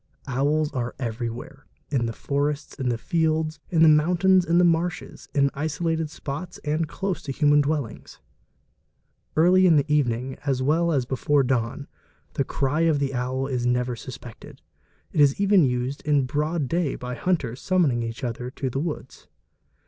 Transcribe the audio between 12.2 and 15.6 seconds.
the ery of the owl is never suspected; it is